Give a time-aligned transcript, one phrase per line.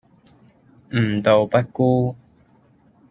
[0.93, 2.15] 吾道不孤